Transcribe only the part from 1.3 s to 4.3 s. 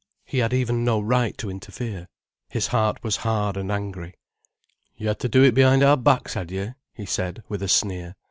to interfere. His heart was hard and angry.